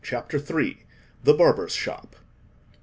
[0.03, 0.83] CHAPTER III.
[1.23, 2.15] The Barber's Shop.